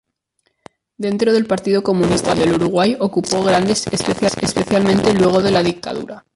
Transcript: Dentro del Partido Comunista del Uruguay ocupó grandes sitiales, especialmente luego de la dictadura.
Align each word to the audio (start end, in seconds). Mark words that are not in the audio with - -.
Dentro 0.97 1.31
del 1.31 1.45
Partido 1.45 1.83
Comunista 1.83 2.33
del 2.33 2.53
Uruguay 2.55 2.97
ocupó 2.99 3.43
grandes 3.43 3.77
sitiales, 3.83 4.35
especialmente 4.41 5.13
luego 5.13 5.43
de 5.43 5.51
la 5.51 5.61
dictadura. 5.61 6.25